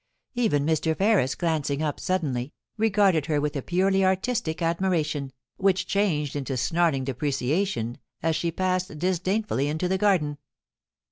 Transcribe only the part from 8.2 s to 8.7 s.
as she